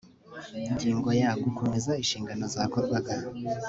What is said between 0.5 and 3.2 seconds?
ingingo ya gukomeza inshingano zakorwaga